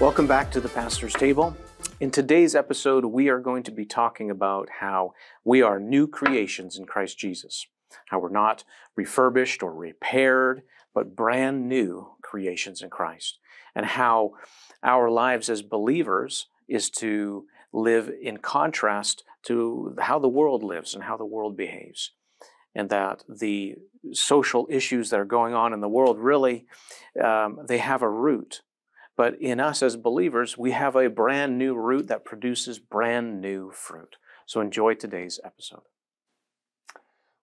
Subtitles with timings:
[0.00, 1.56] Welcome back to the Pastor's Table.
[2.00, 6.76] In today's episode, we are going to be talking about how we are new creations
[6.76, 7.64] in Christ Jesus,
[8.08, 8.64] how we're not
[8.96, 10.62] refurbished or repaired,
[10.94, 13.38] but brand new creations in Christ,
[13.76, 14.32] and how
[14.82, 21.04] our lives as believers is to live in contrast to how the world lives and
[21.04, 22.10] how the world behaves.
[22.74, 23.76] And that the
[24.12, 26.66] social issues that are going on in the world really,
[27.22, 28.62] um, they have a root
[29.16, 33.70] but in us as believers, we have a brand new root that produces brand new
[33.70, 34.16] fruit.
[34.46, 35.82] So enjoy today's episode.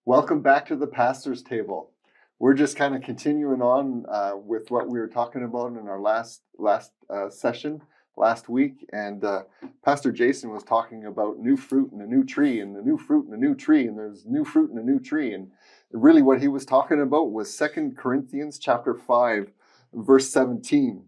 [0.06, 1.92] Welcome back to the pastor's table.
[2.40, 6.02] We're just kind of continuing on uh, with what we were talking about in our
[6.02, 7.82] last last uh, session
[8.18, 9.44] last week, and uh,
[9.86, 13.26] Pastor Jason was talking about new fruit and a new tree, and the new fruit
[13.26, 15.52] and a new tree, and there's new fruit and a new tree, and
[15.92, 19.52] really what he was talking about was Second Corinthians chapter five,
[19.94, 21.06] verse seventeen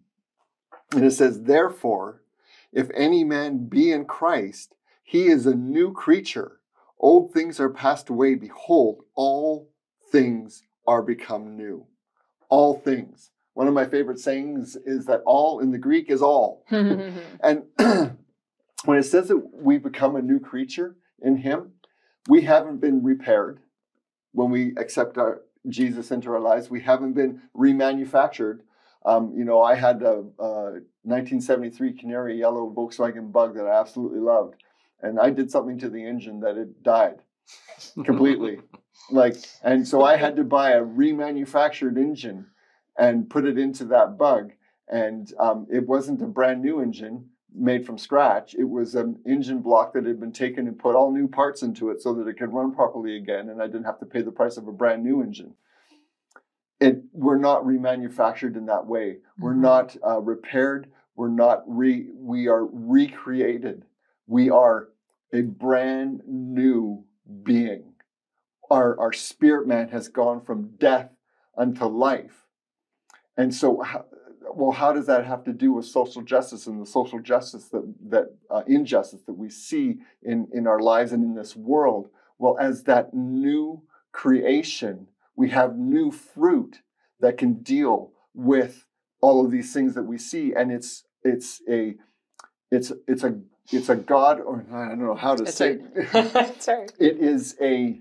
[0.93, 2.21] and it says, Therefore,
[2.71, 6.59] if any man be in Christ, he is a new creature.
[6.99, 8.35] Old things are passed away.
[8.35, 9.69] Behold, all
[10.11, 11.85] things are become new.
[12.49, 13.31] All things.
[13.53, 16.65] One of my favorite sayings is that all in the Greek is all.
[16.69, 21.73] and when it says that we become a new creature in Him,
[22.27, 23.59] we haven't been repaired
[24.31, 26.69] when we accept our, Jesus into our lives.
[26.69, 28.61] We haven't been remanufactured
[29.05, 34.19] um, you know, I had a, a, 1973 Canary Yellow Volkswagen Bug that I absolutely
[34.19, 34.63] loved,
[35.01, 37.19] and I did something to the engine that it died
[38.05, 38.59] completely.
[39.11, 42.47] like, and so I had to buy a remanufactured engine
[42.97, 44.53] and put it into that Bug,
[44.87, 48.55] and um, it wasn't a brand new engine made from scratch.
[48.55, 51.89] It was an engine block that had been taken and put all new parts into
[51.89, 54.31] it so that it could run properly again, and I didn't have to pay the
[54.31, 55.53] price of a brand new engine
[56.83, 59.11] it we're not remanufactured in that way.
[59.11, 59.43] Mm-hmm.
[59.43, 60.91] We're not uh, repaired.
[61.15, 62.07] We're not re.
[62.13, 63.85] We are recreated.
[64.27, 64.89] We are
[65.31, 67.05] a brand new
[67.43, 67.93] being.
[68.69, 71.11] Our our spirit man has gone from death
[71.57, 72.45] unto life,
[73.37, 73.83] and so.
[74.55, 77.93] well, how does that have to do with social justice and the social justice that
[78.09, 82.09] that uh, injustice that we see in in our lives and in this world?
[82.39, 86.81] Well, as that new creation, we have new fruit
[87.19, 88.85] that can deal with
[89.21, 91.95] all of these things that we see and it's it's a
[92.71, 93.39] it's it's a
[93.71, 96.93] it's a god or i don't know how to it's say it.
[96.99, 97.99] it is a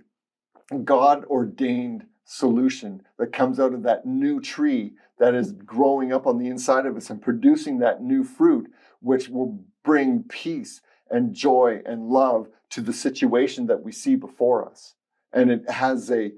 [0.84, 6.38] god ordained solution that comes out of that new tree that is growing up on
[6.38, 11.80] the inside of us and producing that new fruit which will bring peace and joy
[11.84, 14.94] and love to the situation that we see before us
[15.32, 16.32] and it has a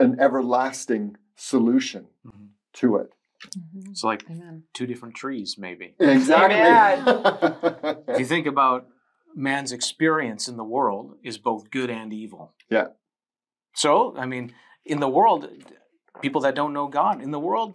[0.00, 2.46] an everlasting solution mm-hmm.
[2.74, 3.10] to it.
[3.56, 3.90] Mm-hmm.
[3.90, 4.64] It's like Amen.
[4.74, 5.94] two different trees, maybe.
[5.98, 7.94] Exactly.
[8.08, 8.86] if you think about
[9.34, 12.54] man's experience in the world is both good and evil.
[12.68, 12.88] Yeah.
[13.74, 14.52] So, I mean,
[14.84, 15.48] in the world,
[16.20, 17.74] people that don't know God, in the world,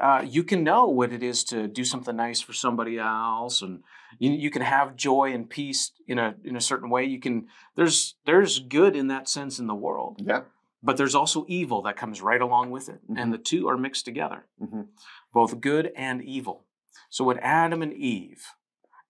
[0.00, 3.84] uh, you can know what it is to do something nice for somebody else, and
[4.18, 7.04] you, you can have joy and peace in a in a certain way.
[7.04, 7.46] You can
[7.76, 10.20] there's there's good in that sense in the world.
[10.24, 10.42] Yeah.
[10.84, 13.00] But there's also evil that comes right along with it.
[13.04, 13.16] Mm-hmm.
[13.16, 14.82] And the two are mixed together, mm-hmm.
[15.32, 16.66] both good and evil.
[17.08, 18.44] So when Adam and Eve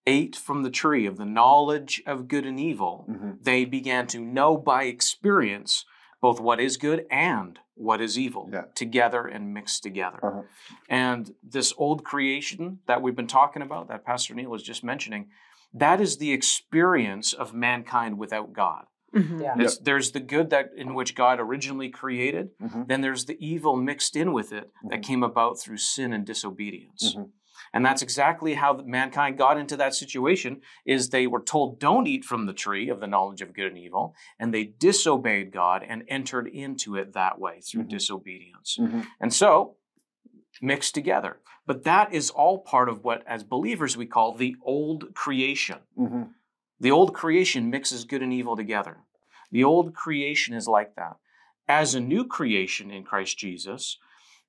[0.07, 3.33] ate from the tree of the knowledge of good and evil, mm-hmm.
[3.43, 5.85] they began to know by experience
[6.21, 8.63] both what is good and what is evil yeah.
[8.75, 10.25] together and mixed together.
[10.25, 10.43] Uh-huh.
[10.89, 15.27] And this old creation that we've been talking about, that Pastor Neil was just mentioning,
[15.73, 18.85] that is the experience of mankind without God.
[19.15, 19.41] Mm-hmm.
[19.41, 19.55] Yeah.
[19.59, 19.71] Yep.
[19.83, 22.51] There's the good that in which God originally created.
[22.63, 22.83] Mm-hmm.
[22.87, 25.01] Then there's the evil mixed in with it that mm-hmm.
[25.03, 27.15] came about through sin and disobedience.
[27.15, 27.25] Mm-hmm.
[27.73, 32.25] And that's exactly how mankind got into that situation is they were told don't eat
[32.25, 36.05] from the tree of the knowledge of good and evil and they disobeyed God and
[36.09, 37.91] entered into it that way through mm-hmm.
[37.91, 38.77] disobedience.
[38.79, 39.01] Mm-hmm.
[39.21, 39.77] And so
[40.63, 41.39] mixed together.
[41.67, 45.79] But that is all part of what as believers we call the old creation.
[46.85, 48.99] The old creation mixes good and evil together.
[49.51, 51.17] The old creation is like that.
[51.67, 53.97] As a new creation in Christ Jesus,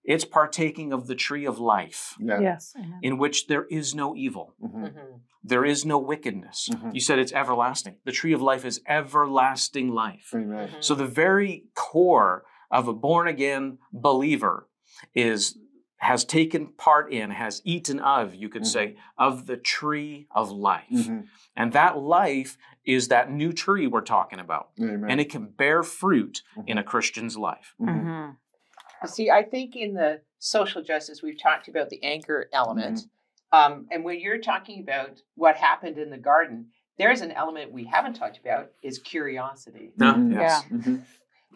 [0.03, 2.15] it's partaking of the tree of life.
[2.19, 2.41] Yeah.
[2.41, 2.73] Yes.
[3.01, 4.53] In which there is no evil.
[4.61, 4.83] Mm-hmm.
[4.83, 5.15] Mm-hmm.
[5.45, 6.67] There is no wickedness.
[6.73, 6.89] Mm-hmm.
[6.91, 7.99] You said it's everlasting.
[8.03, 10.31] The tree of life is everlasting life.
[10.33, 10.81] Mm-hmm.
[10.81, 14.67] So the very core of a born again believer
[15.13, 15.57] is
[15.97, 18.69] has taken part in, has eaten of, you could mm-hmm.
[18.69, 20.83] say, of the tree of life.
[20.91, 21.21] Mm-hmm.
[21.55, 24.69] And that life is that new tree we're talking about.
[24.79, 25.05] Amen.
[25.09, 26.67] And it can bear fruit mm-hmm.
[26.67, 27.73] in a Christian's life.
[27.81, 28.07] Mm-hmm.
[28.07, 29.07] Mm-hmm.
[29.07, 32.97] See, I think in the social justice, we've talked about the anchor element.
[32.97, 33.73] Mm-hmm.
[33.73, 36.67] Um, and when you're talking about what happened in the garden,
[36.97, 39.91] there's an element we haven't talked about is curiosity.
[39.97, 40.63] No, yes.
[40.65, 41.03] Mhm.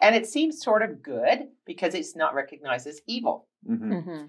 [0.02, 3.48] And it seems sort of good because it's not recognized as evil.
[3.68, 3.80] Mhm.
[3.80, 4.26] Mm-hmm.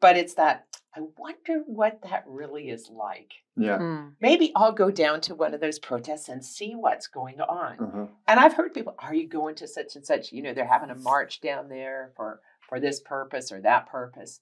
[0.00, 3.32] But it's that, I wonder what that really is like.
[3.56, 3.78] Yeah.
[3.78, 4.14] Mm.
[4.20, 7.78] Maybe I'll go down to one of those protests and see what's going on.
[7.78, 8.06] Uh-huh.
[8.26, 10.32] And I've heard people, are you going to such and such?
[10.32, 14.40] You know, they're having a march down there for for this purpose or that purpose.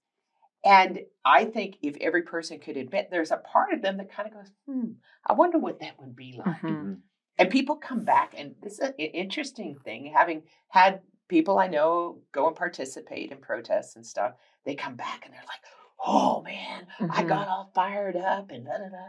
[0.64, 4.28] And I think if every person could admit, there's a part of them that kind
[4.28, 4.92] of goes, hmm,
[5.26, 6.60] I wonder what that would be like.
[6.60, 7.00] Mhm.
[7.38, 10.12] And people come back, and this is an interesting thing.
[10.14, 14.34] Having had people I know go and participate in protests and stuff,
[14.66, 15.62] they come back and they're like,
[16.04, 17.28] "Oh man, I Mhm.
[17.28, 19.08] got all fired up and da da da."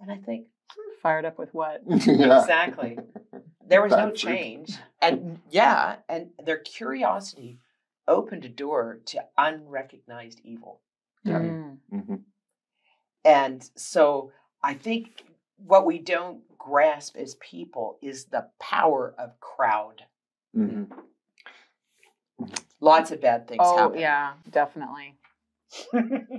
[0.00, 0.48] And I think
[1.02, 1.82] Fired up with what?
[2.06, 2.40] yeah.
[2.40, 2.98] exactly,
[3.66, 4.16] there was no Bad fruit.
[4.16, 7.60] change, and yeah, and their curiosity
[8.08, 10.80] opened a door to unrecognized evil.
[11.24, 11.38] Yeah.
[11.38, 11.78] Mm.
[11.92, 12.22] Mhm.
[13.24, 14.32] And so
[14.62, 15.24] I think
[15.56, 20.04] what we don't grasp as people is the power of crowd.
[20.54, 20.88] Mhm.
[22.80, 23.98] Lots of bad things Oh happen.
[23.98, 25.14] yeah, definitely.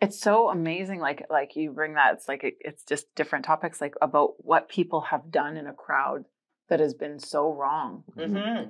[0.00, 0.98] It's so amazing.
[0.98, 2.14] Like like you bring that.
[2.14, 3.80] It's like it, it's just different topics.
[3.80, 6.24] Like about what people have done in a crowd
[6.68, 8.68] that has been so wrong, hmm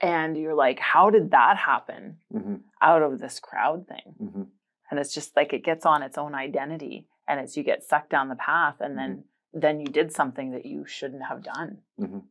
[0.00, 2.60] and you're like, how did that happen Mhm.
[2.80, 4.14] out of this crowd thing?
[4.20, 4.46] Mhm.
[4.90, 8.10] And it's just like it gets on its own identity, and it's you get sucked
[8.10, 9.24] down the path, and then
[9.54, 11.82] then you did something that you shouldn't have done.
[11.98, 12.22] Mhm.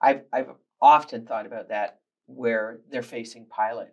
[0.00, 0.50] I've I've
[0.80, 1.99] often thought about that
[2.34, 3.88] where they're facing Pilate.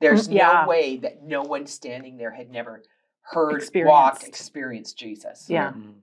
[0.00, 0.62] There's Mm, yeah.
[0.62, 2.82] no way that no one standing there had never
[3.22, 4.26] heard, walked, Experienced.
[4.28, 5.48] experienced Jesus.
[5.48, 5.72] Yeah.
[5.72, 5.94] Mhm.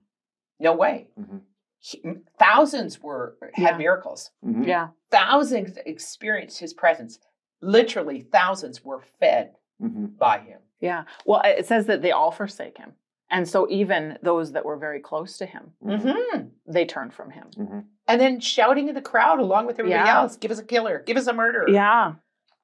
[0.58, 1.08] No way.
[1.18, 1.42] Mhm.
[1.78, 2.02] He-
[2.38, 3.76] thousands were had Yeah.
[3.78, 4.30] miracles.
[4.44, 4.66] Mhm.
[4.66, 4.88] Yeah.
[5.10, 7.18] Thousands experienced his presence.
[7.60, 10.16] Literally thousands were fed Mhm.
[10.16, 10.60] by him.
[10.80, 11.04] Yeah.
[11.26, 12.96] Well, it says that they all forsake him.
[13.32, 16.00] And so even those that were very close to him, Mhm.
[16.30, 17.48] hmm they turned from him.
[17.56, 17.84] Mhm.
[18.06, 20.18] And then shouting in the crowd along with everybody Yeah.
[20.20, 20.98] else, "Give us a killer!
[21.06, 22.14] Give us a murderer!" Yeah.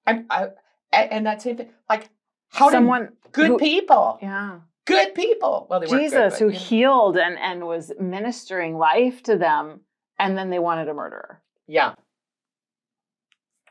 [0.06, 0.50] I'm, I,
[0.92, 1.70] and, and that same thing.
[1.88, 2.10] Like,
[2.50, 4.60] how Someone did good who- people, Yeah.
[4.84, 5.66] good people.
[5.70, 6.58] Well, they weren't good, Jesus but, who you know.
[6.58, 9.80] healed and and was ministering life to them
[10.18, 11.40] and then they wanted a murderer.
[11.66, 11.94] yeah,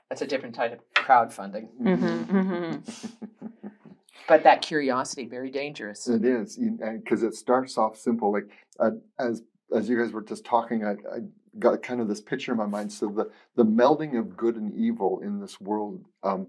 [0.09, 1.67] that's a different type of crowdfunding.
[1.79, 2.81] Mhm,
[4.27, 6.07] But that curiosity, very dangerous.
[6.07, 8.31] It is because it starts off simple.
[8.31, 9.43] Like uh, as
[9.75, 11.19] as you guys were just talking, I, I
[11.59, 12.91] got kind of this picture in my mind.
[12.91, 16.05] So the the melding of good and evil in this world.
[16.23, 16.47] Um,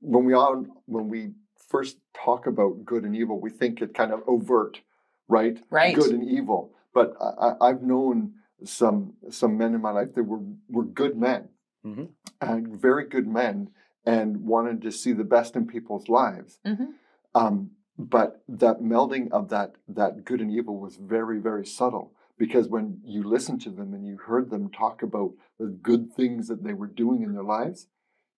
[0.00, 1.32] when we all when we
[1.68, 4.80] first talk about good and evil, we think it kind of overt,
[5.28, 5.58] right?
[5.70, 5.94] Right.
[5.94, 6.72] Good and evil.
[6.94, 11.16] But I, I- I've known some some men in my life that were were good
[11.16, 11.48] men,
[11.84, 12.08] Mhm.
[12.40, 13.70] and very good men,
[14.04, 16.58] and wanted to see the best in people's lives.
[16.64, 16.94] Mhm.
[17.38, 22.68] Um, but that melding of that that good and evil was very very subtle because
[22.68, 26.62] when you listened to them and you heard them talk about the good things that
[26.62, 27.88] they were doing in their lives,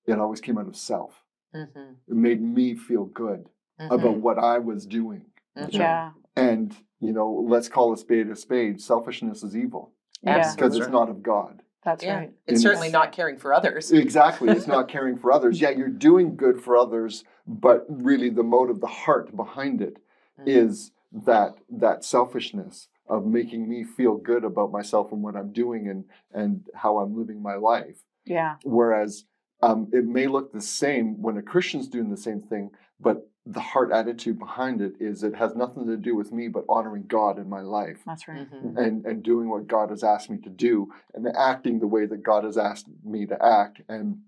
[0.06, 1.22] it always came out of self.
[1.54, 1.96] Mhm.
[2.08, 3.90] It made me feel good Mhm.
[3.90, 5.26] about what I was doing.
[5.56, 5.72] Mhm.
[5.72, 6.12] Yeah.
[6.36, 8.80] And you know, let's call a spade a spade.
[8.80, 9.92] Selfishness is evil
[10.22, 10.54] Yeah.
[10.54, 11.62] because it's not of God.
[11.84, 12.32] That's Yeah, right.
[12.46, 13.90] it's In- certainly not caring for others.
[13.90, 14.50] Exactly.
[14.50, 15.60] It's not caring for others.
[15.60, 19.96] Yeah, you're doing good for others, but really the motive, of the heart behind it
[20.38, 20.46] Mhm.
[20.46, 25.88] is that that selfishness of making me feel good about myself and what I'm doing
[25.88, 28.04] and and how I'm living my life.
[28.24, 28.56] Yeah.
[28.64, 29.24] Whereas
[29.62, 32.70] um, it may look the same when a Christian's doing the same thing,
[33.00, 36.64] but the heart attitude behind it is it has nothing to do with me but
[36.68, 38.46] honoring God in my life That's right.
[38.50, 38.76] Mhm.
[38.76, 42.22] and and doing what God has asked me to do and acting the way that
[42.22, 44.18] God has asked me to act and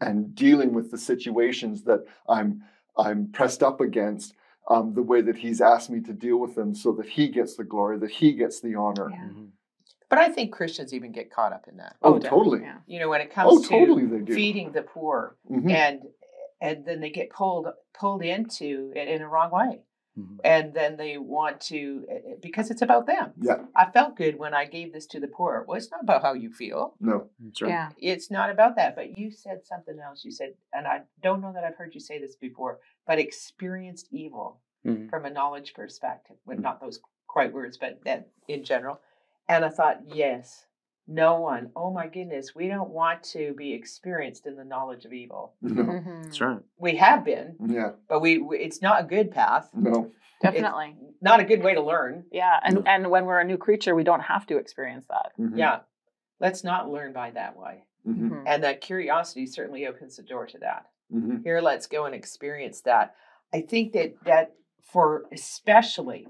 [0.00, 2.62] and dealing with the situations that I'm
[2.96, 4.34] I'm pressed up against
[4.70, 7.56] um, the way that He's asked me to deal with them so that He gets
[7.56, 9.10] the glory that He gets the honor.
[9.10, 9.24] Yeah.
[9.28, 9.50] Mhm.
[10.08, 11.96] But I think Christians even get caught up in that.
[12.02, 12.60] Oh, definitely, totally.
[12.62, 12.78] Yeah.
[12.86, 14.34] You know, when it comes Oh, to totally they do.
[14.34, 15.70] feeding the poor, Mhm.
[15.70, 16.02] and
[16.60, 19.82] and then they get pulled pulled into it in a wrong way,
[20.18, 20.38] Mhm.
[20.44, 23.32] and then they want to eh, eh, because it's about them.
[23.40, 23.64] Yeah.
[23.76, 25.64] I felt good when I gave this to the poor.
[25.66, 26.94] Well, it's not about how you feel.
[27.00, 27.30] No.
[27.40, 27.68] That's right.
[27.68, 27.90] Yeah.
[27.98, 28.94] It's not about that.
[28.96, 30.24] But you said something else.
[30.24, 34.08] You said, and I don't know that I've heard you say this before, but experienced
[34.12, 35.08] evil Mhm.
[35.10, 36.36] from a knowledge perspective.
[36.46, 36.62] Well, Mm.
[36.62, 39.00] not those quite words, but that in general.
[39.48, 40.66] And I thought, yes,
[41.06, 41.70] no one.
[41.76, 45.54] Oh my goodness, we don't want to be experienced in the knowledge of evil.
[45.62, 45.82] No.
[45.82, 46.24] Mhm.
[46.24, 46.60] That's right.
[46.78, 47.92] We have been, Yeah.
[48.08, 49.70] but we, we it's not a good path.
[49.74, 50.10] No.
[50.42, 50.96] Definitely.
[51.22, 52.24] Not a good way to learn.
[52.32, 52.58] Yeah.
[52.62, 52.82] And No.
[52.86, 55.32] and when we're a new creature, we don't have to experience that.
[55.38, 55.56] Mhm.
[55.56, 55.80] Yeah.
[56.40, 57.84] Let's not learn by that way.
[58.06, 58.30] Mhm.
[58.30, 58.44] Mhm.
[58.46, 60.86] And that curiosity certainly opens the door to that.
[61.12, 61.42] Mhm.
[61.44, 63.14] Here, let's go and experience that.
[63.52, 66.26] I think that that for especially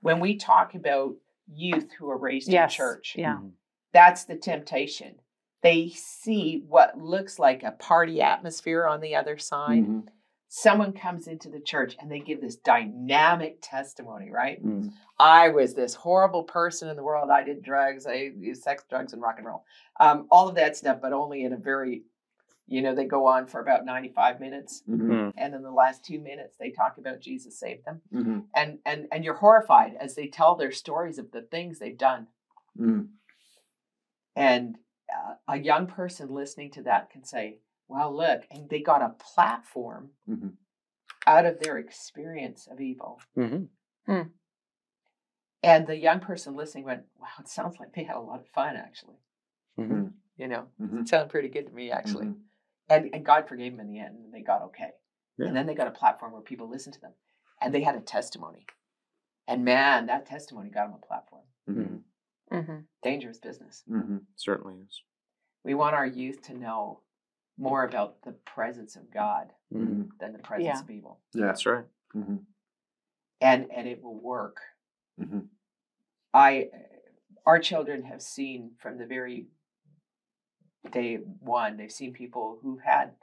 [0.00, 1.14] when we talk about
[1.50, 2.72] youth who are raised Yes.
[2.72, 3.38] in church, Yeah.
[3.92, 5.16] That's the temptation.
[5.62, 9.84] They see what looks like a party atmosphere on the other side.
[9.86, 10.08] Mhm.
[10.50, 14.64] Someone comes into the church and they give this dynamic testimony, right?
[14.64, 14.92] Mm.
[15.18, 17.28] I was this horrible person in the world.
[17.28, 19.64] I did drugs, I used sex, drugs, and rock and roll.
[20.00, 22.04] Um, all of that stuff, but only in a very,
[22.66, 24.82] you know, they go on for about 95 minutes.
[24.88, 25.34] Mhm.
[25.36, 28.00] And in the last two minutes, they talk about Jesus saved them.
[28.12, 28.46] Mhm.
[28.54, 32.28] And, and, and you're horrified as they tell their stories of the things they've done.
[32.78, 33.08] Mm.
[34.38, 34.76] And
[35.12, 39.14] uh, a young person listening to that can say, well, look, and they got a
[39.34, 40.52] platform Mhm.
[41.26, 43.20] out of their experience of evil.
[43.36, 44.22] Mm-hmm.
[45.62, 48.46] And the young person listening went, wow, it sounds like they had a lot of
[48.48, 49.16] fun, actually.
[49.78, 50.08] Mm-hmm.
[50.36, 51.00] You know, Mhm.
[51.00, 52.26] it sounded pretty good to me, actually.
[52.26, 52.40] Mhm.
[52.88, 54.92] And, and God forgave them in the end, and they got okay.
[55.36, 55.48] Yeah.
[55.48, 57.14] And then they got a platform where people listened to them,
[57.60, 58.66] and they had a testimony.
[59.46, 61.44] And man, that testimony got them a platform.
[62.50, 62.58] Mhm.
[62.60, 62.78] Mm-hmm.
[63.02, 63.84] Dangerous business.
[63.88, 64.24] Mhm.
[64.36, 65.02] Certainly is.
[65.64, 67.02] We want our youth to know
[67.56, 70.16] more about the presence of God Mhm.
[70.18, 70.80] than the presence Yeah.
[70.80, 71.20] of evil.
[71.32, 71.46] Yeah.
[71.46, 71.84] That's right.
[72.14, 72.46] Mhm.
[73.40, 74.60] And and it will work.
[75.18, 75.48] Mhm.
[76.34, 76.70] I
[77.46, 79.48] our children have seen from the very
[80.90, 83.16] day one, they've seen people who had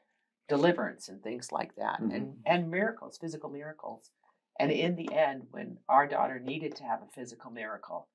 [0.47, 4.11] deliverance and things like that and and miracles, physical miracles.
[4.59, 8.07] And in the end, when our daughter needed to have a physical miracle,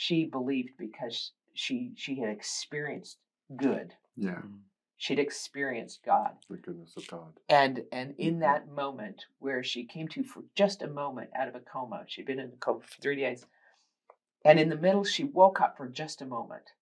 [0.00, 3.18] she believed because she she had experienced
[3.54, 3.92] good.
[4.16, 4.40] Yeah.
[4.96, 6.38] She'd experienced God.
[6.48, 7.38] The goodness of God.
[7.50, 8.40] And and in Mhm.
[8.40, 12.24] that moment where she came to for just a moment out of a coma, she'd
[12.24, 13.44] been in the coma for three days.
[14.42, 16.72] And in the middle, she woke up for just a moment.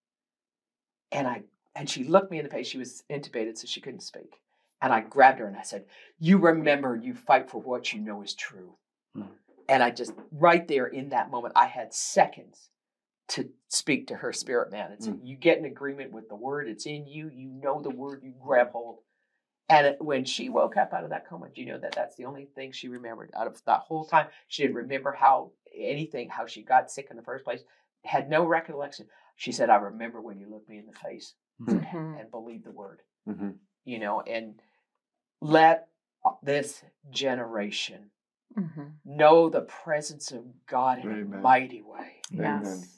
[1.11, 1.43] And I
[1.75, 2.69] and she looked me in the face.
[2.69, 4.41] She was intubated, so she couldn't speak.
[4.81, 5.87] And I grabbed her and I said,
[6.21, 8.79] You remember you fight for what you know is true.
[9.17, 9.37] Mhm.
[9.69, 12.71] And I just right there in that moment, I had seconds
[13.29, 16.69] to speak to her spirit man and say, You get in agreement with the word,
[16.69, 19.01] it's in you, you know the word, you grab hold.
[19.69, 22.17] And it- when she woke up out of that coma, do you know that that's
[22.17, 24.29] the only thing she remembered out of that whole time?
[24.49, 27.63] She didn't remember how anything, how she got sick in the first place,
[28.05, 29.07] had no recollection.
[29.37, 32.19] She said, I remember when you looked me in the face Mhm.
[32.21, 33.59] and believed the word, Mhm.
[33.85, 34.61] you know, and
[35.41, 35.89] let
[36.43, 38.11] this generation
[38.57, 38.87] Mm-hmm.
[39.05, 42.23] know the presence of God in a mighty way.
[42.31, 42.98] Yes.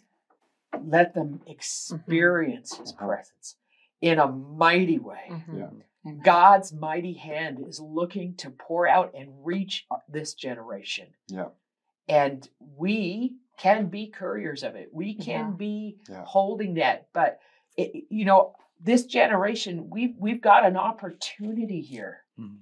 [0.79, 3.07] Let them experience his Uh-huh.
[3.07, 3.57] presence
[4.01, 5.27] in a mighty way.
[5.29, 5.83] Mhm.
[6.05, 6.13] Yeah.
[6.23, 11.09] God's mighty hand is looking to pour out and reach uh, this generation.
[11.29, 11.49] Yeah.
[12.09, 14.93] And we can be couriers of it.
[14.95, 15.57] We can Yeah.
[15.57, 16.25] be Yeah.
[16.25, 17.09] holding that.
[17.13, 17.41] But
[17.77, 22.61] it, you know, this generation, we've we've got an opportunity here Mhm.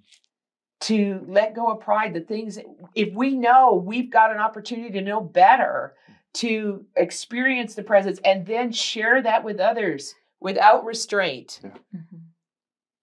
[0.81, 2.15] to let go of pride.
[2.15, 2.59] The things
[2.97, 5.95] if we know we've got an opportunity to know better,
[6.39, 11.61] to experience the presence, and then share that with others without restraint.
[11.65, 12.21] Mhm.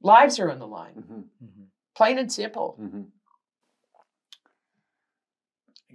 [0.02, 1.24] Lives are on the line, Mhm.
[1.44, 1.66] Mhm.
[1.96, 2.78] plain and simple.
[2.80, 3.12] Mhm.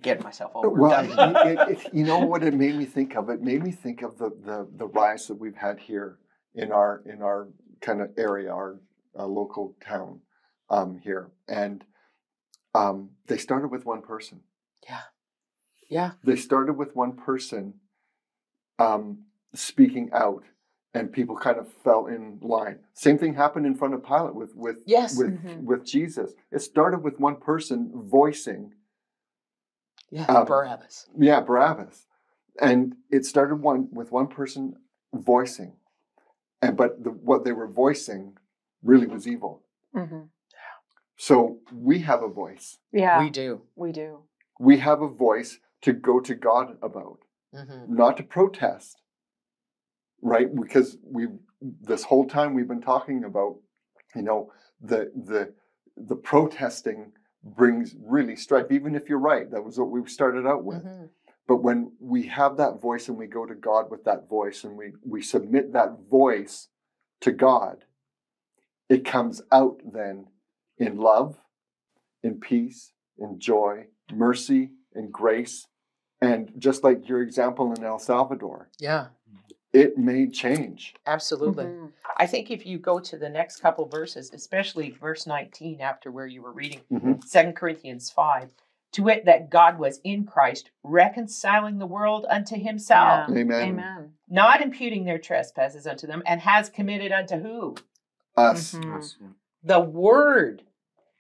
[0.03, 3.29] Getting myself all Well, it, it, it- you know what it made me think of?
[3.29, 6.19] It made me think of the the the rise that we've had here
[6.55, 7.49] in our in our
[7.81, 8.81] kind of area, our
[9.19, 10.21] uh, local town
[10.71, 11.85] um, here, and
[12.75, 14.43] um, they started with one person.
[14.89, 15.01] yeah.
[16.25, 17.75] They started with one person
[18.79, 20.45] um, speaking out,
[20.95, 22.79] and people kind of fell in line.
[22.95, 25.19] Same thing happened in front of Pilate with with Yes.
[25.19, 25.65] with Mhm.
[25.65, 26.33] with Jesus.
[26.51, 28.75] It started with one person voicing
[30.13, 30.25] Yeah.
[30.27, 31.09] Um, Barabbas.
[31.17, 32.07] Yeah, Barabbas.
[32.61, 34.75] And it started one with one person
[35.15, 35.77] voicing,
[36.63, 38.37] and but the, what they were voicing
[38.83, 39.63] really was evil.
[39.95, 40.31] Mhm.
[41.17, 42.79] So we have a voice.
[42.93, 43.63] Yeah, We do.
[43.77, 44.25] we do.
[44.59, 47.19] We have a voice to go to God about,
[47.55, 47.97] Mm-hmm.
[47.97, 49.03] not to protest.
[50.23, 50.49] Right?
[50.55, 51.27] Because we
[51.61, 53.57] this whole time we've been talking about,
[54.15, 55.53] you know, the the
[55.97, 58.67] the protesting brings really strife.
[58.71, 60.85] Even if you're right, that was what we started out with.
[60.85, 61.07] Mm-hmm.
[61.49, 64.77] But when we have that voice and we go to God with that voice and
[64.77, 66.69] we, we submit that voice
[67.23, 67.79] to God,
[68.89, 70.27] it comes out then
[70.79, 71.39] in love,
[72.23, 75.67] in peace, in joy, mercy, and grace.
[76.21, 79.07] And just like your example in El Salvador, Yeah.
[79.73, 80.95] it made change.
[81.07, 81.65] Absolutely.
[81.67, 81.93] Mhm.
[82.17, 86.27] I think if you go to the next couple verses, especially verse 19 after where
[86.27, 87.23] you were reading Mhm.
[87.31, 88.53] 2 Corinthians 5,
[88.93, 93.37] to wit that God was in Christ reconciling the world unto himself, Yeah.
[93.37, 93.69] Amen.
[93.69, 94.15] Amen.
[94.29, 97.77] not imputing their trespasses unto them, and has committed unto who?
[98.37, 98.73] Us.
[98.75, 98.95] Mhm.
[98.97, 99.29] Yes, yeah.
[99.63, 100.65] The word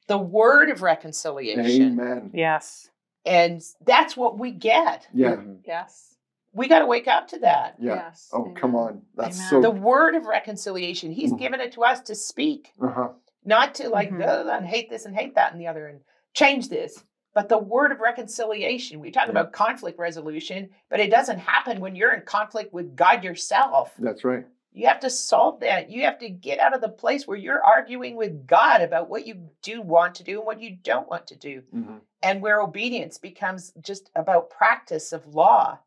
[0.08, 2.00] the word of reconciliation.
[2.00, 2.30] Amen.
[2.34, 2.90] Yes.
[3.24, 5.06] And that's what we get.
[5.12, 5.36] Yeah.
[5.66, 6.16] Yes.
[6.52, 7.76] We got to wake up to that.
[7.78, 7.94] Yeah.
[7.94, 8.28] Yes.
[8.32, 9.02] Oh, come on.
[9.14, 9.50] That's Amen.
[9.50, 9.60] so.
[9.60, 11.38] The word of reconciliation, he's Mhm.
[11.38, 13.10] given it to us to speak, uh-huh.
[13.44, 14.18] not to like, Mhm.
[14.18, 16.00] "Blah, blah, and hate this and hate that and the other and
[16.34, 17.04] change this.
[17.34, 19.30] But the word of reconciliation, we talk Yeah.
[19.32, 23.94] about conflict resolution, but it doesn't happen when you're in conflict with God yourself.
[23.98, 24.44] That's right.
[24.72, 25.90] You have to solve that.
[25.90, 29.26] You have to get out of the place where you're arguing with God about what
[29.26, 31.62] you do want to do and what you don't want to do.
[31.72, 35.78] hmm And where obedience becomes just about practice of law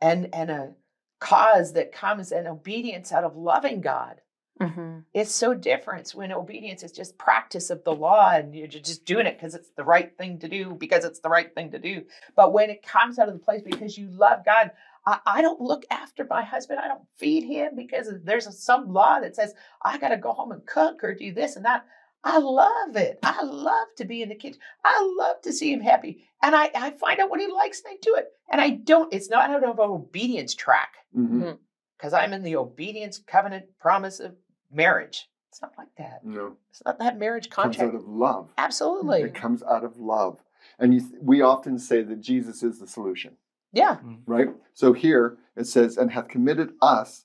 [0.00, 0.72] and, and a
[1.20, 4.20] cause that comes and obedience out of loving God.
[4.60, 5.00] Mm-hmm.
[5.12, 9.26] It's so different when obedience is just practice of the law and you're just doing
[9.26, 12.04] it because it's the right thing to do, because it's the right thing to do.
[12.34, 14.70] But when it comes out of the place because you love God,
[15.06, 18.92] I, I don't look after my husband, I don't feed him because there's a, some
[18.92, 21.86] law that says I got to go home and cook or do this and that.
[22.24, 23.20] I love it.
[23.22, 24.58] I love to be in the kitchen.
[24.84, 26.24] I love to see him happy.
[26.42, 28.26] And I, I find out what he likes and I do it.
[28.50, 31.52] And I don't, it's not out of an obedience track hmm
[31.96, 34.34] because I'm in the obedience covenant promise of
[34.70, 35.28] marriage.
[35.50, 36.22] It's not like that.
[36.24, 36.56] No.
[36.68, 37.94] It's not that marriage It comes contract.
[37.94, 38.50] out of love.
[38.58, 39.22] Absolutely.
[39.22, 40.38] It comes out of love.
[40.78, 43.36] And you, we often say that Jesus is the solution.
[43.76, 43.98] Yeah.
[44.26, 44.48] right?
[44.74, 47.24] So here it says, and hath committed us,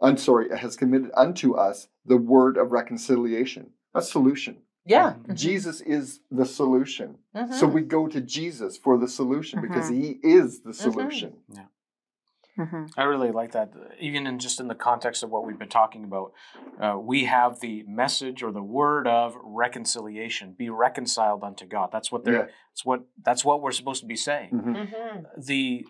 [0.00, 3.70] I'm sorry, it has committed unto us the word of reconciliation.
[3.94, 4.56] A solution.
[4.86, 5.14] Yeah.
[5.14, 5.34] Mhm.
[5.34, 7.18] Jesus is the solution.
[7.34, 7.72] So Mhm.
[7.72, 11.32] we go to Jesus for the solution because he is the solution.
[12.58, 12.84] Mm-hmm.
[12.96, 16.04] I really like that, even in just in the context of what we've been talking
[16.04, 16.32] about.
[16.80, 21.90] Uh, we have the message or the word of reconciliation: be reconciled unto God.
[21.92, 22.34] That's what they're.
[22.34, 22.46] Yeah.
[22.70, 23.00] That's what.
[23.24, 24.50] That's what we're supposed to be saying.
[24.52, 24.88] Mhm.
[24.92, 25.24] Mhm.
[25.46, 25.86] The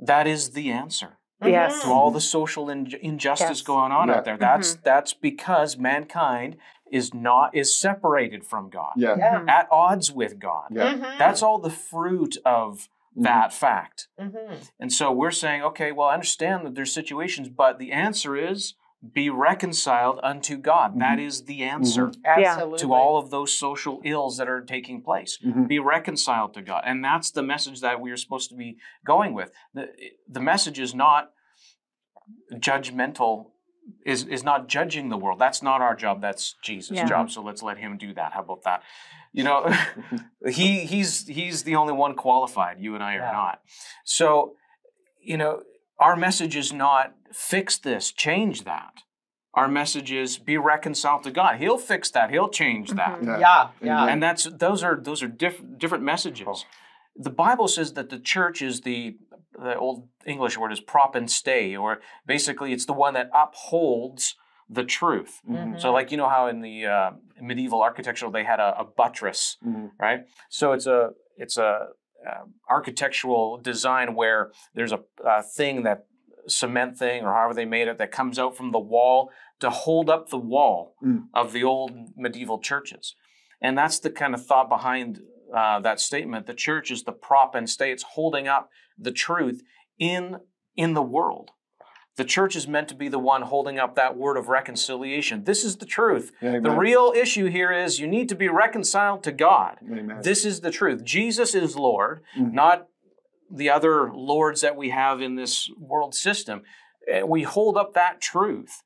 [0.00, 1.82] that is the answer Yes.
[1.82, 3.62] to all the social in- injustice Yes.
[3.62, 4.16] going on Yeah.
[4.16, 4.36] out there.
[4.36, 6.56] That's that's because mankind
[6.90, 9.16] is not is separated from God, Yeah.
[9.16, 9.44] Yeah.
[9.48, 10.68] at odds with God.
[10.70, 10.94] Yeah.
[10.94, 11.18] Mhm.
[11.18, 13.22] That's all the fruit of Mhm.
[13.24, 14.08] that fact.
[14.18, 14.70] Mhm.
[14.80, 18.74] And so we're saying, okay, well, I understand that there's situations, but the answer is
[19.12, 20.98] be reconciled unto God.
[21.00, 22.78] That is the answer Absolutely.
[22.78, 25.38] to all of those social ills that are taking place.
[25.44, 25.66] Mhm.
[25.66, 26.84] Be reconciled to God.
[26.86, 29.50] And that's the message that we are supposed to be going with.
[29.74, 29.88] The,
[30.28, 31.32] the message is not
[32.54, 33.50] judgmental.
[34.06, 35.40] Is, is not judging the world.
[35.40, 36.20] That's not our job.
[36.20, 37.04] That's Jesus' Yeah.
[37.04, 37.32] job.
[37.32, 38.32] So let's let him do that.
[38.32, 38.84] How about that?
[39.32, 39.74] You know,
[40.48, 42.78] he he's he's the only one qualified.
[42.80, 43.32] You and I are Yeah.
[43.32, 43.60] not.
[44.04, 44.54] So,
[45.20, 45.62] you know,
[45.98, 48.92] our message is not fix this, change that.
[49.54, 51.56] Our message is be reconciled to God.
[51.56, 52.30] He'll fix that.
[52.30, 53.20] He'll change that.
[53.20, 53.26] Mhm.
[53.26, 53.38] Yeah.
[53.38, 53.68] Yeah.
[53.82, 54.06] Yeah.
[54.06, 56.46] And that's those are those are different different messages.
[56.48, 56.62] Oh.
[57.16, 59.16] The Bible says that the church is the
[59.58, 64.36] the old English word is prop and stay, or basically it's the one that upholds
[64.70, 65.42] the truth.
[65.46, 65.78] Mhm.
[65.78, 67.10] So, like you know how in the uh,
[67.42, 69.90] medieval architecture they had a, a buttress, Mhm.
[69.98, 70.20] right?
[70.48, 71.88] So it's a it's a
[72.30, 76.06] uh, architectural design where there's a, a thing that
[76.46, 80.08] cement thing or however they made it that comes out from the wall to hold
[80.08, 81.24] up the wall Mm.
[81.34, 83.16] of the old medieval churches,
[83.60, 85.20] and that's the kind of thought behind
[85.54, 86.46] uh, that statement.
[86.46, 89.62] The church is the prop and stay; it's holding up the truth
[89.98, 90.38] in
[90.76, 91.50] in the world.
[92.16, 95.44] The church is meant to be the one holding up that word of reconciliation.
[95.44, 96.30] This is the truth.
[96.42, 96.62] Amen.
[96.62, 99.78] The real issue here is you need to be reconciled to God.
[99.82, 100.20] Amen.
[100.22, 101.04] This is the truth.
[101.04, 102.52] Jesus is Lord, Mhm.
[102.52, 102.88] not
[103.50, 106.62] the other lords that we have in this world system.
[107.10, 108.82] And we hold up that truth.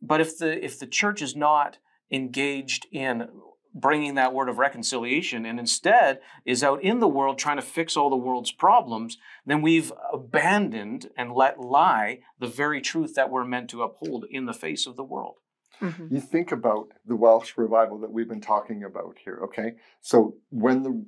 [0.00, 1.78] But if the if the church is not
[2.10, 3.28] engaged in
[3.74, 7.96] bringing that word of reconciliation and instead is out in the world trying to fix
[7.96, 13.44] all the world's problems, then we've abandoned and let lie the very truth that we're
[13.44, 15.36] meant to uphold in the face of the world.
[15.80, 16.14] Mm-hmm.
[16.14, 19.74] You think about the Welsh revival that we've been talking about here, okay?
[20.00, 21.04] So when the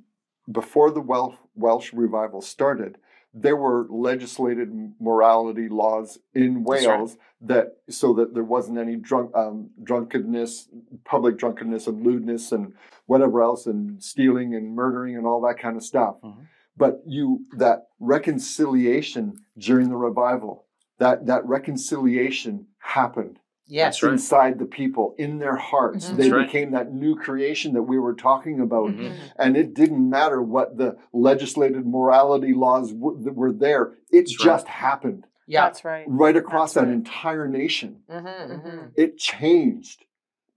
[0.51, 2.97] before the Welsh Welsh revival started,
[3.37, 4.69] there were legislated
[4.99, 6.99] morality laws in That's right.
[6.99, 10.69] Wales that so that there wasn't any drunk um, drunkenness,
[11.03, 12.73] public drunkenness and lewdness and
[13.07, 16.15] whatever else and stealing and murdering and all that kind of stuff.
[16.23, 16.47] Mhm.
[16.77, 20.65] But you that reconciliation during the revival,
[20.97, 24.03] that that reconciliation happened Yes.
[24.03, 24.11] right.
[24.13, 26.09] inside the people in their hearts.
[26.11, 26.17] Mhm.
[26.17, 26.45] They right.
[26.45, 28.91] became that new creation that we were talking about.
[28.91, 29.13] Mhm.
[29.37, 34.39] And it didn't matter what the legislated morality laws w- that were there, it That's
[34.39, 34.45] right.
[34.45, 35.61] just happened Yeah.
[35.65, 36.05] That's right.
[36.07, 36.93] right across That's that right.
[36.95, 38.03] entire nation.
[38.09, 40.05] Mhm, mhm, It changed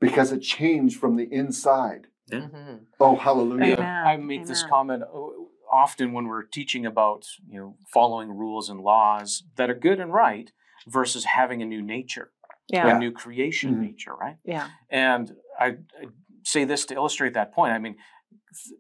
[0.01, 2.07] because it changed from the inside.
[2.31, 2.81] mhm.
[3.01, 3.75] Oh, hallelujah.
[3.75, 4.07] Amen.
[4.07, 5.29] I make this comment uh,
[5.73, 10.13] often when we're teaching about you know following rules and laws that are good and
[10.13, 10.53] right
[10.87, 12.33] versus having a new nature,
[12.69, 12.97] Yeah.
[12.97, 13.81] a new creation Mhm.
[13.81, 14.37] nature, right?
[14.45, 14.69] Yeah.
[14.91, 16.07] And I, I
[16.45, 17.73] say this to illustrate that point.
[17.73, 17.97] I mean,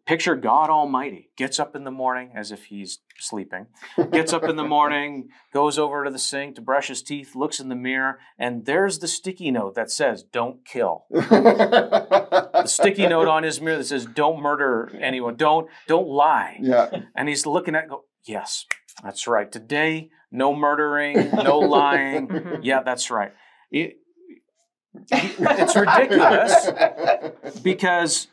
[0.06, 3.66] picture God Almighty gets up in the morning as if he's sleeping,
[4.12, 7.60] gets up in the morning, goes over to the sink to brush his teeth, looks
[7.60, 11.04] in the mirror, and there's the sticky note that says, Don't kill.
[11.60, 16.58] The sticky note on his mirror that says, Don't murder anyone, don't, don't lie.
[16.60, 16.88] yeah.
[17.14, 18.66] And he's looking at go, Yes,
[19.02, 19.50] that's right.
[19.50, 22.58] Today, no murdering, no lying.
[22.62, 23.32] Yeah, that's right.
[23.70, 23.98] It-
[25.12, 26.70] it's ridiculous
[27.62, 28.28] because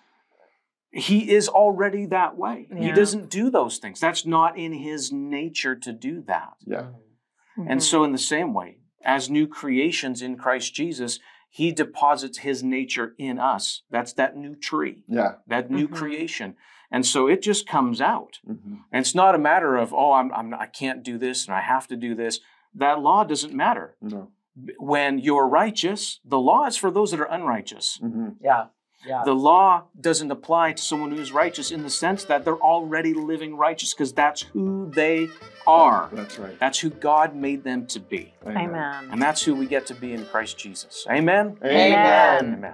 [0.91, 2.67] he is already that way.
[2.75, 3.99] He doesn't do those things.
[3.99, 6.53] That's not in his nature to do that.
[6.65, 6.87] Yeah.
[7.57, 11.19] And so, in the same way, as new creations in Christ Jesus,
[11.49, 13.83] he deposits his nature in us.
[13.91, 15.35] That's that new tree, Yeah.
[15.47, 15.95] that new Mhm.
[15.95, 16.55] creation.
[16.91, 18.39] And so it just comes out.
[18.47, 18.79] Mhm.
[18.91, 21.61] And it's not a matter of, oh, I'm, I'm, I can't do this and I
[21.61, 22.39] have to do this.
[22.73, 23.95] That law doesn't matter.
[24.01, 24.31] No.
[24.77, 27.99] When you're righteous, the law is for those that are unrighteous.
[28.01, 28.35] Mhm.
[28.39, 28.67] Yeah.
[29.05, 29.23] Yeah.
[29.23, 33.55] The law doesn't apply to someone who's righteous in the sense that they're already living
[33.55, 35.29] righteous because that's who they
[35.67, 36.09] are.
[36.13, 36.57] That's right.
[36.59, 38.33] That's who God made them to be.
[38.47, 39.09] Amen.
[39.11, 41.05] And that's who we get to be in Christ Jesus.
[41.09, 41.57] Amen?
[41.63, 41.91] Amen.
[41.93, 42.53] Amen.
[42.53, 42.73] Amen.